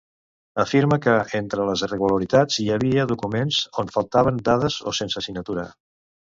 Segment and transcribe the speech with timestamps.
[0.61, 5.71] Afirma que, entre les irregularitats, hi havia documents on faltaven dades o sense signatura.